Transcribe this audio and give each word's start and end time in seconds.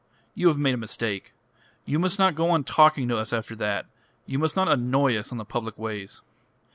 You 0.33 0.47
have 0.47 0.57
made 0.57 0.73
a 0.73 0.77
mistake. 0.77 1.31
You 1.85 1.99
must 1.99 2.17
not 2.17 2.33
go 2.33 2.49
on 2.49 2.63
talking 2.63 3.07
to 3.07 3.17
us 3.19 3.31
after 3.31 3.55
that. 3.57 3.85
You 4.25 4.39
must 4.39 4.55
not 4.55 4.67
annoy 4.67 5.15
us 5.15 5.31
on 5.31 5.37
the 5.37 5.45
public 5.45 5.77
ways." 5.77 6.21